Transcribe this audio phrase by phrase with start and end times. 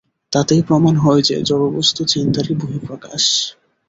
[0.31, 3.23] তাতেই প্রমাণ হয় যে, জড়বস্তু চিন্তারই বহিঃপ্রকাশ।